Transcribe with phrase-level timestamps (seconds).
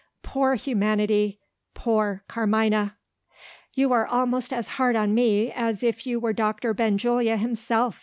[0.23, 1.37] Poor humanity!
[1.75, 2.97] poor Carmina!
[3.75, 7.99] "You are almost as hard on me as if you were Doctor Benjulia himself!"